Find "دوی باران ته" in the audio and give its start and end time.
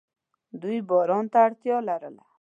0.61-1.37